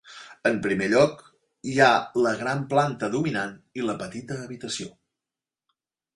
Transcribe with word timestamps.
En 0.49 0.55
primer 0.61 0.85
lloc, 0.93 1.19
hi 1.71 1.75
ha 1.79 1.89
la 2.27 2.31
gran 2.39 2.65
planta 2.73 3.11
dominant 3.17 3.55
i 3.83 3.87
la 3.91 3.97
petita 4.01 4.41
habitació. 4.49 4.91